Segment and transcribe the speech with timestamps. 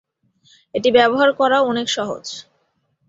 [0.75, 2.25] এটি ব্যবহার করাও অনেক সহজ।